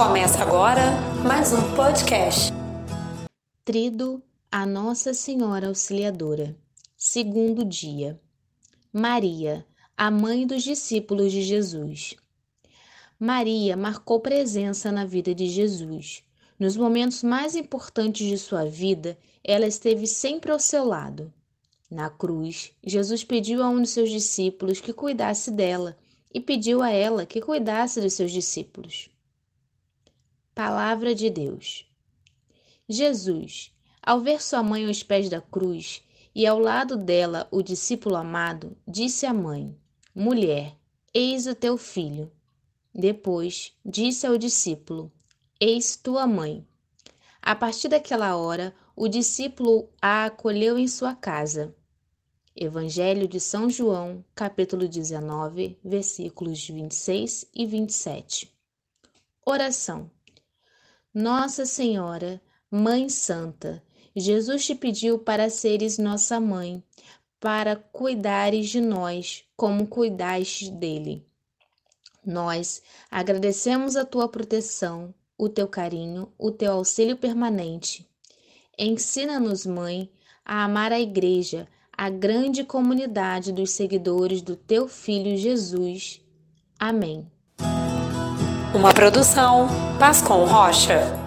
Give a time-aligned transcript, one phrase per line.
[0.00, 0.80] Começa agora
[1.22, 2.50] mais um podcast.
[3.66, 6.56] Trido a Nossa Senhora Auxiliadora.
[6.96, 8.18] Segundo dia.
[8.90, 9.62] Maria,
[9.94, 12.16] a mãe dos discípulos de Jesus.
[13.18, 16.22] Maria marcou presença na vida de Jesus.
[16.58, 21.30] Nos momentos mais importantes de sua vida, ela esteve sempre ao seu lado.
[21.90, 25.94] Na cruz, Jesus pediu a um de seus discípulos que cuidasse dela
[26.32, 29.10] e pediu a ela que cuidasse dos seus discípulos.
[30.62, 31.90] Palavra de Deus.
[32.86, 36.02] Jesus, ao ver sua mãe aos pés da cruz
[36.34, 39.74] e ao lado dela o discípulo amado, disse à mãe:
[40.14, 40.76] Mulher,
[41.14, 42.30] eis o teu filho.
[42.94, 45.10] Depois disse ao discípulo:
[45.58, 46.62] Eis tua mãe.
[47.40, 51.74] A partir daquela hora, o discípulo a acolheu em sua casa.
[52.54, 58.54] Evangelho de São João, capítulo 19, versículos 26 e 27.
[59.42, 60.10] Oração.
[61.12, 62.40] Nossa Senhora,
[62.70, 63.82] Mãe Santa,
[64.14, 66.80] Jesus te pediu para seres nossa mãe,
[67.40, 71.26] para cuidares de nós como cuidaste dele.
[72.24, 78.08] Nós agradecemos a tua proteção, o teu carinho, o teu auxílio permanente.
[78.78, 80.08] Ensina-nos, Mãe,
[80.44, 86.20] a amar a Igreja, a grande comunidade dos seguidores do teu Filho Jesus.
[86.78, 87.28] Amém.
[88.72, 89.68] Uma produção
[89.98, 91.19] Pascom Rocha.